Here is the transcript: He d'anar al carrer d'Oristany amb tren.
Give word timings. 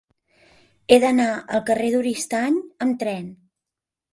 He 0.87 0.97
d'anar 1.03 1.27
al 1.35 1.63
carrer 1.67 1.91
d'Oristany 1.97 2.59
amb 2.87 2.99
tren. 3.05 3.29